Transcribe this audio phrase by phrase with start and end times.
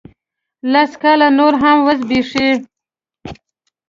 [0.71, 2.49] لس کاله نور هم وزبیښي